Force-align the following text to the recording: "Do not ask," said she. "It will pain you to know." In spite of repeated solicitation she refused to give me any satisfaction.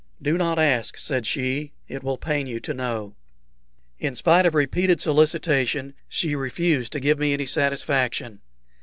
"Do 0.19 0.35
not 0.35 0.57
ask," 0.57 0.97
said 0.97 1.27
she. 1.27 1.73
"It 1.87 2.01
will 2.03 2.17
pain 2.17 2.47
you 2.47 2.59
to 2.61 2.73
know." 2.73 3.13
In 3.99 4.15
spite 4.15 4.47
of 4.47 4.55
repeated 4.55 4.99
solicitation 4.99 5.93
she 6.09 6.35
refused 6.35 6.91
to 6.93 6.99
give 6.99 7.19
me 7.19 7.33
any 7.33 7.45
satisfaction. 7.45 8.41